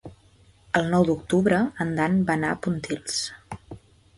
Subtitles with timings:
[0.79, 3.21] El nou d'octubre en Dan va a Pontils.